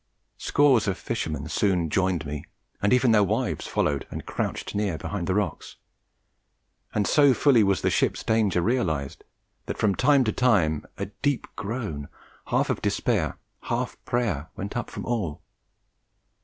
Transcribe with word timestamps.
Scores 0.39 0.87
of 0.87 0.97
fishermen 0.97 1.47
soon 1.47 1.87
joined 1.91 2.25
me, 2.25 2.43
and 2.81 2.91
even 2.91 3.11
their 3.11 3.21
wives 3.23 3.67
followed 3.67 4.07
and 4.09 4.25
crouched 4.25 4.73
near, 4.73 4.97
behind 4.97 5.27
the 5.27 5.35
rocks; 5.35 5.75
and 6.95 7.05
so 7.05 7.35
fully 7.35 7.63
was 7.63 7.81
the 7.83 7.91
ship's 7.91 8.23
danger 8.23 8.63
realized, 8.63 9.23
that 9.67 9.77
from 9.77 9.93
time 9.93 10.23
to 10.23 10.31
time 10.31 10.87
a 10.97 11.05
deep 11.05 11.45
groan, 11.55 12.07
half 12.47 12.71
of 12.71 12.81
despair, 12.81 13.37
half 13.65 13.95
prayer, 14.03 14.49
went 14.55 14.75
up 14.75 14.89
from 14.89 15.05
all. 15.05 15.43